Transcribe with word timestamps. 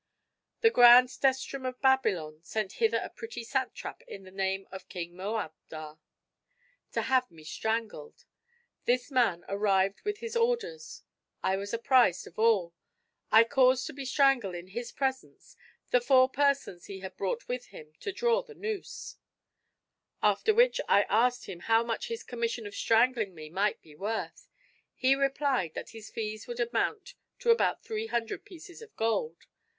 "The 0.61 0.71
grand 0.71 1.09
Desterham 1.21 1.63
of 1.63 1.79
Babylon 1.79 2.39
sent 2.41 2.71
hither 2.81 2.97
a 3.03 3.09
pretty 3.11 3.43
satrap 3.43 4.01
in 4.07 4.23
the 4.23 4.31
name 4.31 4.67
of 4.71 4.89
King 4.89 5.15
Moabdar, 5.15 5.99
to 6.93 7.01
have 7.03 7.29
me 7.29 7.43
strangled. 7.43 8.25
This 8.85 9.11
man 9.11 9.45
arrived 9.47 10.01
with 10.01 10.17
his 10.17 10.35
orders: 10.35 11.03
I 11.43 11.55
was 11.55 11.71
apprised 11.71 12.25
of 12.25 12.39
all; 12.39 12.73
I 13.31 13.43
caused 13.43 13.85
to 13.85 13.93
be 13.93 14.05
strangled 14.05 14.55
in 14.55 14.69
his 14.69 14.91
presence 14.91 15.55
the 15.91 16.01
four 16.01 16.27
persons 16.27 16.85
he 16.87 17.01
had 17.01 17.15
brought 17.15 17.47
with 17.47 17.67
him 17.67 17.93
to 17.99 18.11
draw 18.11 18.41
the 18.41 18.55
noose; 18.55 19.17
after 20.23 20.51
which 20.51 20.81
I 20.89 21.03
asked 21.09 21.45
him 21.45 21.59
how 21.59 21.83
much 21.83 22.07
his 22.07 22.23
commission 22.23 22.65
of 22.65 22.73
strangling 22.73 23.35
me 23.35 23.51
might 23.51 23.83
be 23.83 23.93
worth. 23.93 24.47
He 24.95 25.13
replied, 25.13 25.75
that 25.75 25.91
his 25.91 26.09
fees 26.09 26.47
would 26.47 26.59
amount 26.59 27.13
to 27.37 27.51
about 27.51 27.83
three 27.83 28.07
hundred 28.07 28.45
pieces 28.45 28.81
of 28.81 28.95
gold. 28.95 29.45